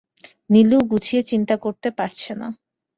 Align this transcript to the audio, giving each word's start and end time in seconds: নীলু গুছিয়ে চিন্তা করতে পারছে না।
নীলু 0.49 0.77
গুছিয়ে 0.91 1.21
চিন্তা 1.23 1.55
করতে 1.63 1.89
পারছে 1.97 2.31
না। 2.35 2.47